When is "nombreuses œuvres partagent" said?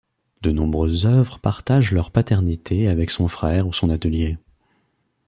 0.51-1.91